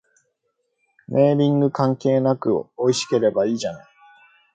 [1.09, 3.87] ネーミング関係なくおいしければいいじゃない